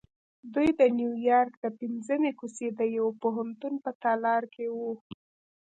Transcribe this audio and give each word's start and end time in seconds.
دوی 0.53 0.69
د 0.79 0.81
نیویارک 0.99 1.53
د 1.63 1.65
پنځمې 1.79 2.31
کوڅې 2.39 2.67
د 2.79 2.81
یوه 2.97 3.11
پوهنتون 3.21 3.73
په 3.83 3.91
تالار 4.03 4.43
کې 4.53 4.65
وو 4.77 4.93